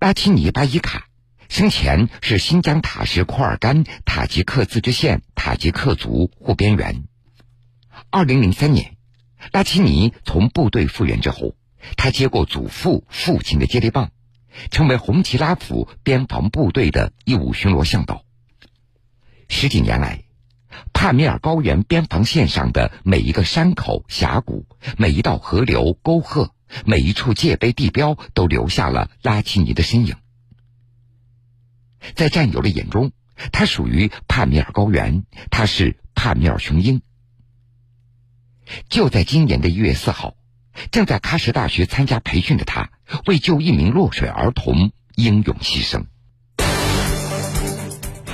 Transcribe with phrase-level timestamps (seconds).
[0.00, 1.08] 拉齐尼巴伊卡
[1.50, 7.04] 生前是新疆塔什库尔干塔吉克自治县塔吉克族护边员。
[8.08, 8.96] 二零零三年，
[9.52, 11.54] 拉齐尼从部队复员之后，
[11.98, 14.10] 他接过祖父、父亲的接力棒，
[14.70, 18.24] 成为红旗拉府边防部队的义务巡逻向导。
[19.50, 20.24] 十几年来，
[20.94, 24.64] 帕米尔高原边防线上的每一个山口、峡谷，
[24.96, 26.54] 每一道河流、沟壑。
[26.84, 30.16] 每一处界碑地标都留下了拉齐尼的身影，
[32.14, 33.12] 在战友的眼中，
[33.52, 37.02] 他属于帕米尔高原，他是帕米尔雄鹰。
[38.88, 40.36] 就在今年的一月四号，
[40.92, 42.90] 正在喀什大学参加培训的他，
[43.26, 46.04] 为救一名落水儿童英勇牺牲。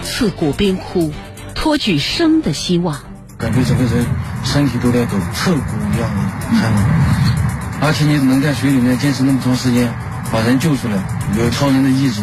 [0.03, 1.13] 刺骨冰窟，
[1.55, 3.03] 托举生的希望，
[3.39, 4.07] 感觉整个人
[4.45, 6.21] 身体都在抖，刺骨一样的
[6.55, 7.36] 寒冷。
[7.81, 9.93] 而且你能在水里面坚持那么长时间，
[10.33, 10.97] 把人救出来，
[11.39, 12.23] 有超人的意志。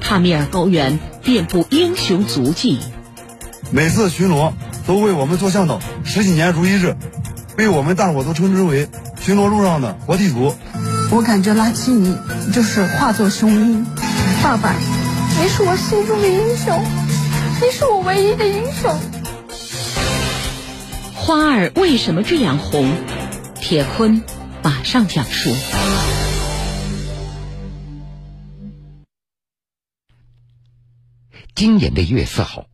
[0.00, 2.78] 帕米尔高原遍布英雄足迹，
[3.70, 4.52] 每次巡逻
[4.86, 6.96] 都为我们做向导，十几年如一日，
[7.56, 8.88] 被我们大伙都称之为
[9.20, 10.54] 巡逻路上的活地图。
[11.10, 12.16] 我感觉拉齐尼
[12.52, 13.86] 就是化作雄鹰，
[14.42, 14.74] 爸爸，
[15.42, 16.84] 你是我心中的英雄，
[17.60, 18.94] 你是我唯一的英雄。
[21.26, 22.86] 花儿为什么这样红？
[23.54, 24.22] 铁坤
[24.62, 25.56] 马上讲述。
[31.54, 32.66] 今年的一月四号，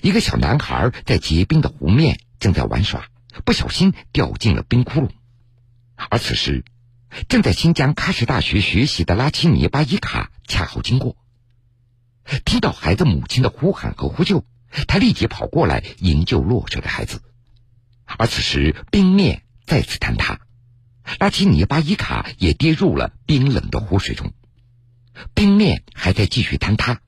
[0.00, 3.06] 一个小男孩在结冰的湖面正在玩耍，
[3.44, 5.10] 不小心掉进了冰窟窿。
[5.94, 6.64] 而此时，
[7.28, 11.18] 正在新疆喀什大学学习的拉齐尼巴伊卡恰好经过，
[12.46, 14.42] 听到孩子母亲的呼喊和呼救，
[14.88, 17.20] 他立即跑过来营救落水的孩子。
[18.18, 20.40] 而此时，冰面再次坍塌，
[21.18, 24.32] 拉齐尼巴伊卡也跌入了冰冷的湖水中。
[25.34, 27.00] 冰面还在继续坍塌，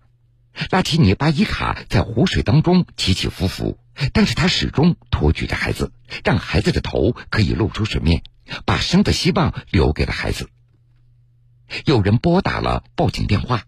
[0.70, 3.78] 拉齐尼巴伊卡在湖水当中起起伏伏，
[4.12, 5.92] 但是他始终托举着孩子，
[6.24, 8.22] 让孩子的头可以露出水面，
[8.64, 10.48] 把生的希望留给了孩子。
[11.84, 13.64] 有人拨打了报警电话，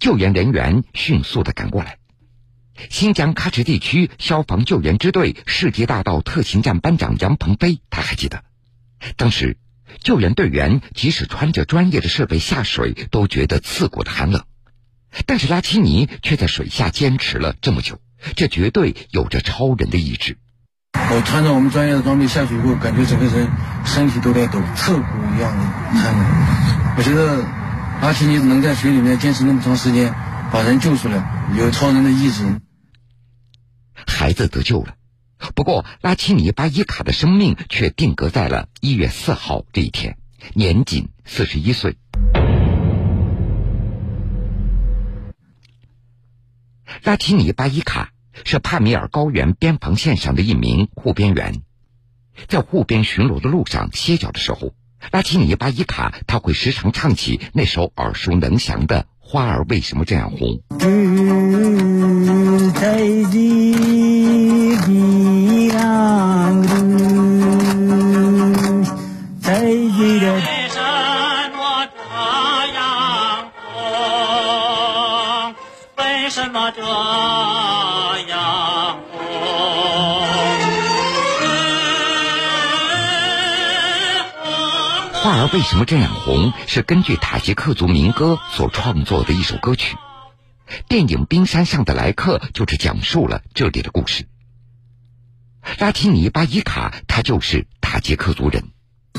[0.00, 1.98] 救援人员迅速的赶过来。
[2.90, 8.44] 新疆喀什地区消防救援支队世纪大道特勤站班长杨鹏飞，他还记得，
[9.16, 9.56] 当时
[10.00, 14.44] 救援队员即使穿着专业的设备下水，都觉得刺骨的寒冷，
[15.26, 18.00] 但是拉齐尼却在水下坚持了这么久，
[18.36, 20.36] 这绝对有着超人的意志。
[21.10, 23.48] 我穿着我们专业的装备下水以后，感觉整个人
[23.84, 25.02] 身体都在抖，刺骨
[25.36, 25.64] 一样的
[25.98, 26.94] 寒冷。
[26.96, 27.44] 我觉得
[28.02, 30.14] 拉齐尼能在水里面坚持那么长时间，
[30.52, 32.60] 把人救出来，有超人的意志。
[34.08, 34.96] 孩子得救了，
[35.54, 40.16] 不过拉齐尼巴伊卡的生命却定格在了一月四号这一天，
[40.54, 41.96] 年仅四十一岁。
[47.04, 48.10] 拉齐尼巴伊卡
[48.44, 51.62] 是帕米尔高原边防线上的一名护边员，
[52.48, 54.72] 在护边巡逻的路上歇脚的时候，
[55.12, 60.60] 拉齐尼巴伊卡他会时常唱起那首耳熟能详的《花儿为什么这样红》。
[85.20, 86.52] 花儿为什么这样红？
[86.68, 89.96] 是根据塔吉克族民歌所创作的一首歌曲。
[90.88, 94.28] 电影《冰山上的来客》就是讲述了这里的故事。
[95.78, 98.64] 拉提尼巴伊卡，他就是塔吉克族人。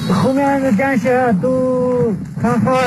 [0.09, 2.81] 后面的战士都看好，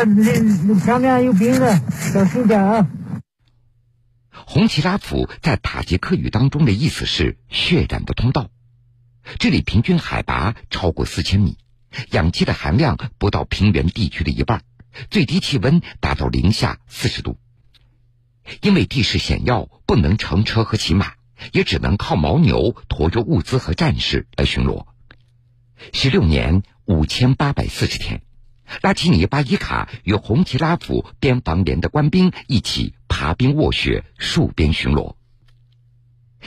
[0.82, 2.86] 前面有兵的，小心点啊！
[4.30, 8.48] 红旗拉甫在塔吉克语当中的意思是“血染的通道”。
[9.38, 11.58] 这里平均海拔超过四千米，
[12.10, 14.62] 氧气的含量不到平原地区的一半，
[15.10, 17.38] 最低气温达到零下四十度。
[18.60, 21.14] 因为地势险要，不能乘车和骑马，
[21.52, 24.86] 也只能靠牦牛驮着物资和战士来巡逻。
[25.92, 28.22] 十六年五千八百四十天。
[28.80, 35.16] 拉齐尼巴伊卡与红旗拉甫边防连的官兵一起爬冰卧雪、戍边巡逻。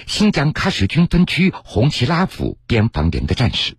[0.08, 3.78] 新疆喀什军分区红旗拉甫边防连的战士，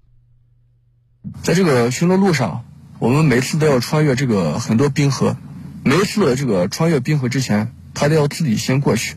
[1.42, 2.64] 在这个巡逻路上，
[2.98, 5.36] 我们每次都要穿越这个很多冰河。
[5.84, 9.16] 每次这个穿越冰河之前，他都要自己先过去，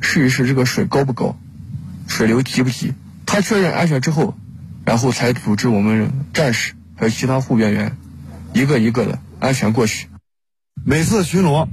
[0.00, 1.36] 试一试这个水高不高，
[2.06, 2.92] 水流急不急。
[3.24, 4.34] 他确认安全之后，
[4.84, 7.96] 然后才组织我们战士还有其他护边员。
[8.52, 10.08] 一个一个的安全过去。
[10.84, 11.68] 每次巡逻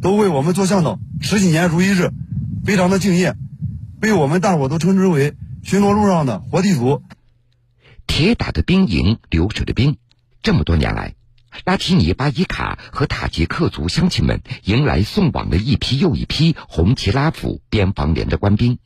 [0.00, 2.10] 都为我们做向导，十几年如一日，
[2.64, 3.34] 非常的敬业，
[4.00, 7.02] 被我们大伙都称之为巡逻路上的活地图。
[8.06, 9.96] 铁打的兵营，流水的兵，
[10.42, 11.14] 这么多年来，
[11.64, 18.78] 拉提尼巴伊卡和塔吉克族乡亲们迎来送往了一批又一批红旗拉甫边防连的官兵。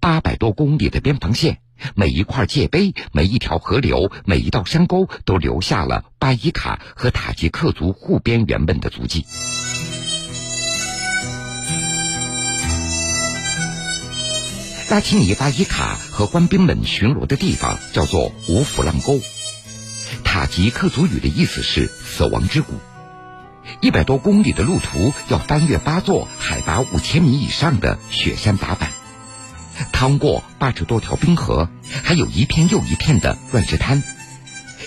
[0.00, 1.60] 八百多公里的边防线。
[1.94, 9.24] 每一块界碑、每一条河流、每一道山沟，都留下了巴伊卡和塔吉克族护边员们的足迹。
[14.90, 19.20] 拉齐尼巴伊卡和官兵们巡逻的地方叫做五府浪沟，
[20.24, 22.72] 塔吉克族语的意思是“死亡之谷”。
[23.80, 28.90] 一百多公里的路途，要翻越八座海拔五千米以上的雪山打板。
[29.92, 31.70] 趟过八十多条冰河，
[32.02, 34.02] 还有一片又一片的乱石滩，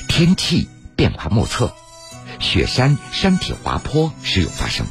[0.10, 0.68] 天气
[0.98, 1.74] 变化莫测，
[2.42, 4.86] 雪山山体滑坡时有发生，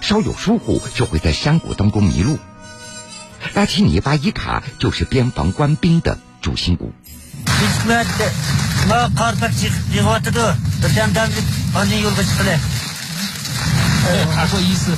[0.00, 2.38] 稍有疏忽就会在山谷当中迷路。
[3.54, 6.92] 拉齐尼巴伊卡就是边防官兵的主心骨。
[14.34, 14.96] 他说意思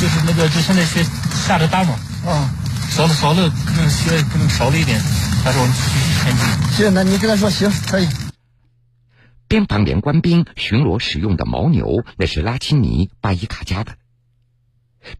[0.00, 1.04] 就是那个，就现在雪
[1.46, 1.98] 下的大嘛。
[2.26, 2.50] 啊。
[2.90, 5.00] 少了少了，可能雪可能少了一点。
[5.44, 6.46] 他说我们继续前进。
[6.76, 8.08] 行，那你跟他说行，可以。
[9.48, 13.96] 边防连官兵巡逻使用的牦牛，那是拉钦尼巴伊卡家的。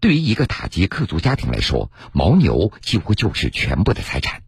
[0.00, 4.42] 对于一个塔吉克族家庭来说，牦牛几乎就是全部的财产。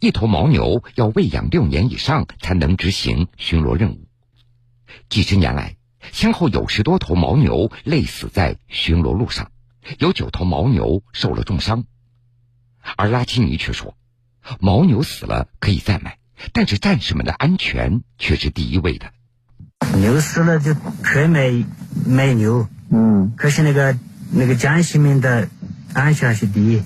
[0.00, 4.06] 一头牦牛要喂养六年以上才能执行巡逻任务。
[5.08, 5.76] 几十年来，
[6.12, 9.50] 先后有十多头牦牛累死在巡逻路上，
[9.98, 11.84] 有九头牦牛受了重伤。
[12.96, 13.94] 而拉基尼却说
[14.60, 16.18] ：“牦牛死了可以再买，
[16.52, 19.12] 但是战士们的安全却是第一位的。
[19.96, 21.64] 牛死了就可以买
[22.06, 23.98] 买牛，嗯，可是那个
[24.32, 25.48] 那个江西面的
[25.92, 26.82] 安全是第一。”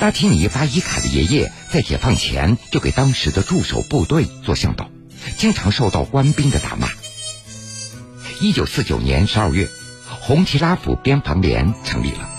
[0.00, 4.90] 拉提尼巴伊卡的爷爷在解放前就给当时的驻守部队做向导，
[5.38, 6.88] 经常受到官兵的打骂。
[8.40, 9.68] 一九四九年十二月。
[10.24, 12.30] 红旗拉甫边防连成立了，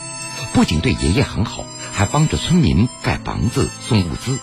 [0.54, 4.40] 不仅对爷爷很好，还帮着村民盖房子、送物资。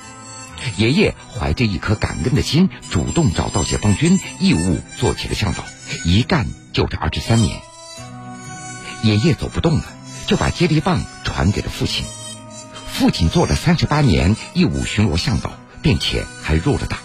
[0.76, 5.64] 爷爷怀着一颗感恩的心，主动找到解放军，义务做起了向导，
[6.04, 7.60] 一干就是二十三年。
[9.02, 9.84] 爷爷走不动了，
[10.26, 12.04] 就把接力棒传给了父亲。
[12.86, 15.52] 父亲做了三十八年义务巡逻向导，
[15.82, 16.98] 并且还入了党。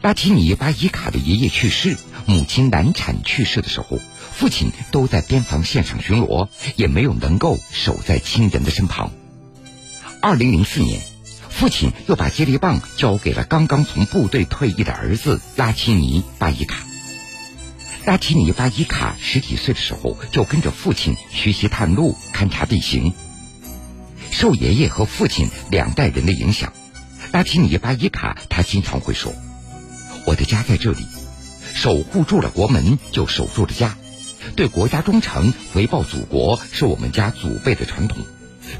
[0.00, 1.96] 拉提尼巴伊卡的爷爷去世，
[2.26, 3.98] 母亲难产去世的时候。
[4.32, 9.10] 父亲都在边防线上巡逻，也没有能够守在亲人的身旁。
[10.22, 11.00] 二零零四年，
[11.50, 16.84] 父亲又把接力棒交给了刚刚从部队退役的儿子拉齐尼巴伊卡。
[18.08, 23.12] 拉齐尼巴伊卡十几岁的时候就跟着父亲学习探路、勘察地形。
[24.30, 26.72] 受爷爷和父亲两代人的影响，
[27.32, 29.34] 拉齐尼巴伊卡他经常会说
[30.24, 31.06] ：“我的家在这里，
[31.74, 33.94] 守护住了国门，就守住了家。”
[34.56, 38.24] 对国家忠诚、回报祖国是我们家祖辈的传统。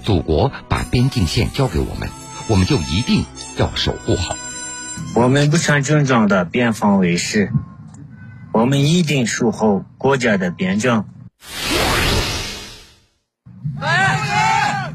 [0.05, 2.09] 祖国把边境线交给我们，
[2.47, 3.27] 我们就一定
[3.59, 4.39] 要守护好。
[5.15, 7.53] 我们不穿军装的边防卫士，
[8.59, 11.09] 我们一定守好国家的边疆。
[13.81, 14.93] 来，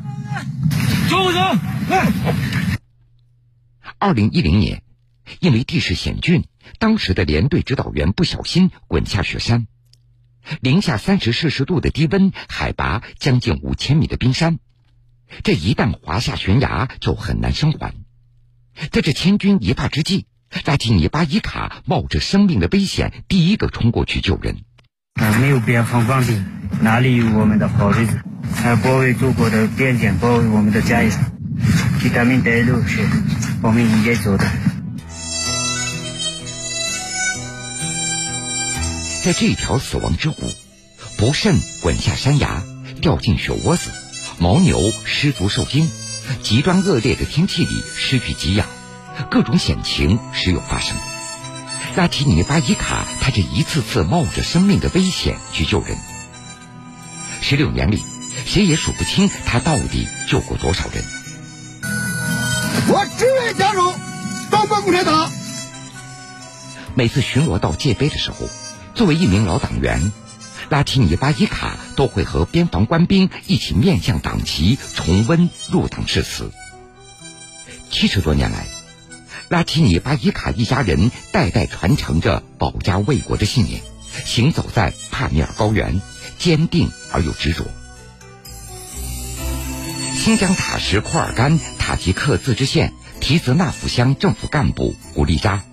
[1.09, 1.39] 走走，
[1.89, 2.11] 来。
[3.99, 4.83] 二零一零年，
[5.39, 6.43] 因为地势险峻，
[6.77, 9.65] 当时的连队指导员不小心滚下雪山。
[10.59, 14.59] 零下三十摄氏度的低温，海拔将近五千米的冰山，
[15.41, 17.95] 这一旦滑下悬崖就很难生还。
[18.91, 20.27] 在这千钧一发之际，
[20.65, 24.57] 拉提尼巴伊卡冒着生命的危险，第一个冲过去救人。
[25.39, 26.45] 没有边防官兵，
[26.81, 28.19] 哪里有我们的好日子？
[28.55, 31.11] 还保卫祖国的边界，保卫我们的家园，
[32.01, 33.01] 给他们带路是
[33.61, 34.45] 我们应该做的。
[39.23, 40.51] 在这条死亡之谷，
[41.17, 42.61] 不慎滚下山崖，
[43.01, 43.91] 掉进雪窝子，
[44.39, 45.89] 牦牛失足受惊，
[46.41, 48.67] 极端恶劣的天气里失去给养，
[49.29, 50.95] 各种险情时有发生。
[51.95, 55.97] 拉提尼巴伊卡他这一次次冒着生命的危险去救人，
[57.41, 58.03] 十六年里，
[58.45, 61.03] 谁也数不清他到底救过多少人。
[62.89, 63.93] 我只愿加入
[64.51, 65.29] 中国共产党。
[66.95, 68.49] 每次巡逻到界碑的时候。
[68.95, 70.11] 作为一名老党员，
[70.69, 76.51] 拉提尼巴伊卡都会和边防官兵一起面向党旗重温入党誓词。
[77.89, 78.67] 七十多年来，
[79.49, 83.81] 拉提尼巴伊卡一家人代代传承着保家卫国的信念，
[84.25, 86.01] 行走在帕米尔高原，
[86.39, 87.65] 坚定而又执着。
[90.13, 95.63] 新疆塔什库尔干塔吉克自治县提兹纳府乡政府干部古丽扎，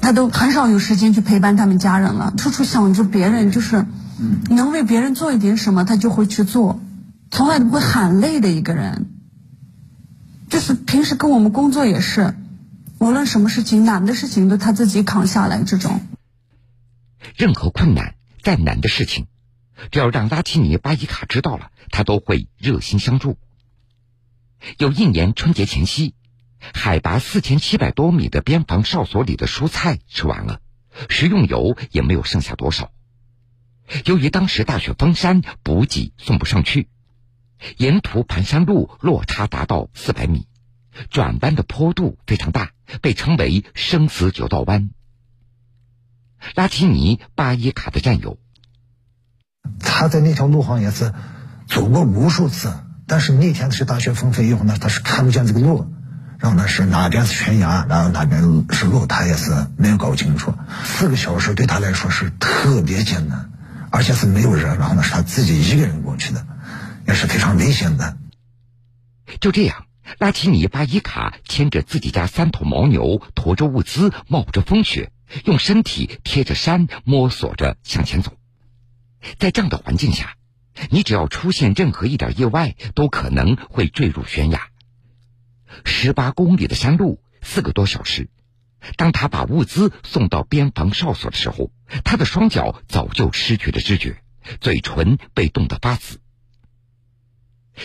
[0.00, 3.86] 他都很少有时间去陪伴他们家人了，处处想着别人，就是
[4.50, 6.80] 能为别人做一点什么，他就会去做，
[7.30, 9.06] 从来都不会喊累的一个人。
[10.52, 12.34] 就是平时跟我们工作也是，
[12.98, 15.62] 无论什么事情难的事情都他自己扛下来。
[15.64, 16.06] 这种
[17.34, 19.28] 任何困难再难的事情，
[19.90, 23.38] 只要让拉齐尼巴伊卡知道了，他都会热心相助。
[24.76, 26.14] 有一年春节前夕，
[26.74, 30.60] 海拔四千七百多米的边防哨所里的蔬菜吃完了，
[31.08, 32.92] 食用油也没有剩下多少。
[34.04, 36.90] 由于当时大雪封山，补给送不上去。
[37.76, 40.46] 沿途盘山路落差达到四百米，
[41.10, 44.90] 转弯的坡度非常大，被称为“生死九道弯”。
[46.56, 48.36] 拉提尼巴伊卡的战友，
[49.78, 51.12] 他在那条路上也是
[51.68, 52.74] 走过无数次，
[53.06, 55.86] 但是那天是大雪纷飞以后呢，他是看不见这个路，
[56.38, 60.52] 然后呢是哪边是悬崖，然后哪边是路，他也是没有搞清楚。
[60.84, 63.52] 四个小时对他来说是特别艰难，
[63.90, 66.44] 而且是没有人，然后呢是他自己一个人过去的。
[67.12, 68.16] 也是非常危险的。
[69.38, 69.86] 就这样，
[70.18, 75.12] 拉齐尼巴伊卡牵着自己家三头牦牛，驮着物资，冒着风雪，
[75.44, 78.32] 用身体贴着山，摸索着向前走。
[79.38, 80.36] 在这样的环境下，
[80.88, 84.68] 你只要出现任何一点意外，都可能会坠入悬崖。
[85.84, 88.30] 十八公里的山路，四个多小时。
[88.96, 91.70] 当他把物资送到边防哨所的时候，
[92.04, 94.16] 他的双脚早就失去了知觉，
[94.62, 96.18] 嘴唇被冻得发紫。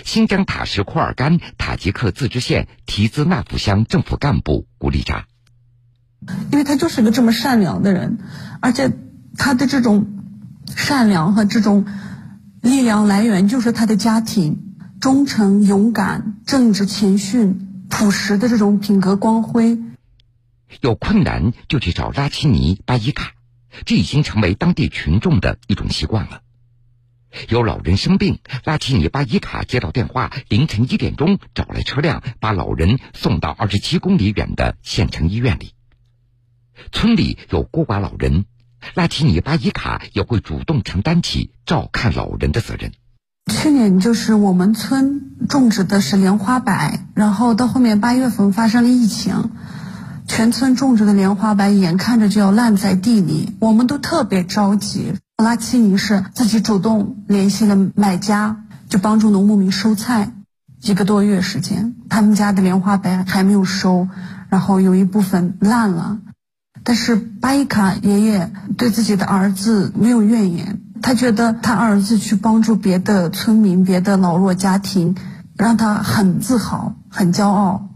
[0.03, 5.25] 新疆塔什库尔干塔吉克自治县提兹纳府乡政府干部古丽扎，
[6.51, 8.17] 因为他就是个这么善良的人，
[8.61, 8.91] 而且
[9.37, 10.05] 他的这种
[10.75, 11.85] 善良和这种
[12.61, 19.79] 力量来源就是他的家庭，忠诚、勇敢、正直、谦逊、朴实的这种品格光辉。
[20.81, 23.31] 有困难就去找拉齐尼巴依卡，
[23.85, 26.41] 这已经成为当地群众的一种习惯了。
[27.49, 35.73] 有老人生病，拉齐尼巴依卡接到电话，凌晨一点钟找来车辆，把老人送到二十七公里远的县城医院里。
[36.91, 38.45] 村里有孤寡老人，
[38.93, 42.91] 拉齐尼巴依卡也会主动承担起照看老人的责任。
[43.51, 49.51] 去年就是我们村种植的是莲花白，然后到后面八月份发生了疫情，
[50.27, 55.15] 全村种植的莲花白眼看着就要烂在地里，我们都特别着急。
[55.41, 58.57] 拉齐尼是自己主动联系了买家，
[58.89, 60.33] 就帮助农牧民收菜。
[60.81, 64.07] 一个多月时间，他们家的莲花白还没有收，
[64.49, 66.19] 然后有一部分烂了。
[66.83, 75.15] 但是巴伊卡爷爷对自己的儿子没有怨言，他觉得他儿子去帮助别的村民、别的老弱家庭，
[75.55, 77.86] 让他很自豪、很骄傲。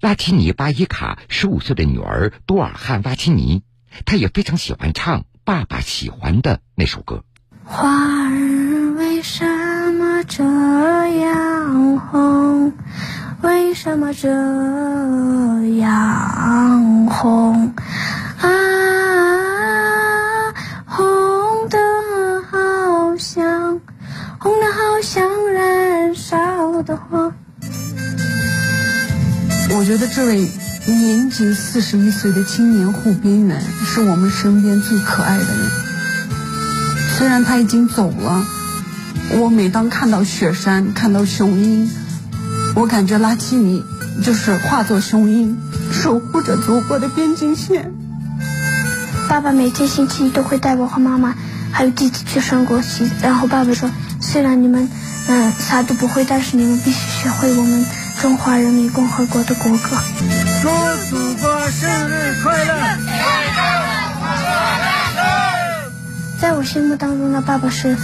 [0.00, 3.62] 拉齐尼巴伊卡十五岁的女儿多尔汉拉齐尼，
[4.04, 5.24] 她也非常喜欢唱。
[5.44, 7.22] 爸爸喜欢的那首歌。
[7.64, 7.88] 花
[8.28, 9.44] 儿为什
[9.94, 12.72] 么这样红？
[13.42, 14.28] 为什么这
[15.76, 17.74] 样红？
[29.86, 30.50] 我觉得这位。
[30.88, 35.70] 年仅四十一岁的青年护边员是我们身边最可爱的人。
[37.16, 38.44] 虽然他已经走了，
[39.38, 41.88] 我每当看到雪山、看到雄鹰，
[42.74, 43.84] 我感觉拉齐尼
[44.24, 45.56] 就是化作雄鹰，
[45.92, 47.92] 守护着祖国的边境线。
[49.28, 51.34] 爸爸每天星期一都会带我和妈妈
[51.70, 53.88] 还有弟弟去升国旗，然后爸爸说
[54.20, 54.88] ：“虽然你们
[55.28, 57.84] 嗯啥都不会，但是你们必须学会我们。”
[58.20, 59.96] 中华人民共和国的国歌。
[60.62, 60.68] 祝
[61.10, 62.98] 祖国生日快乐！
[66.40, 67.96] 在我心目当中的爸爸是，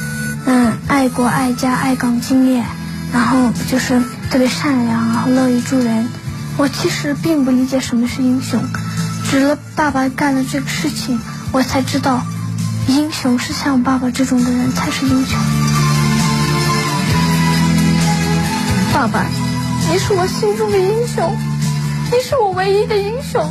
[0.47, 2.63] 嗯，爱国爱家爱岗敬业，
[3.13, 6.09] 然后就是特别善良，然后乐于助人。
[6.57, 8.63] 我其实并不理解什么是英雄，
[9.31, 11.19] 直到爸爸干了这个事情，
[11.53, 12.23] 我才知道，
[12.87, 15.39] 英雄是像我爸爸这种的人才是英雄。
[18.93, 19.25] 爸爸。
[19.93, 21.37] 你是我心中的英雄，
[22.11, 23.45] 你是我唯一的英雄。